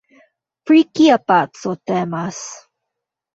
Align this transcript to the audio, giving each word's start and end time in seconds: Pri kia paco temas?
Pri 0.71 0.79
kia 0.99 1.17
paco 1.33 1.75
temas? 1.91 2.41